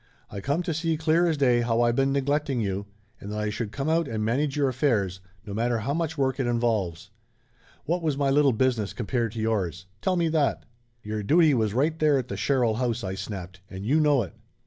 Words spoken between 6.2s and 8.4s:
it involves. What was my